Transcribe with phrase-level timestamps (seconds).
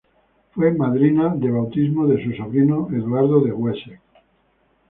[0.55, 4.01] Fue madrina de bautismo de su sobrino Eduardo de Wessex.